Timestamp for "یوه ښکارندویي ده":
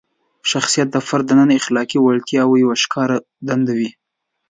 2.63-3.89